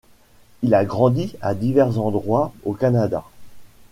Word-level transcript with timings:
Il 0.63 0.73
a 0.73 0.83
grandi 0.83 1.35
à 1.43 1.53
divers 1.53 1.99
endroits 1.99 2.53
au 2.63 2.73
Canada. 2.73 3.23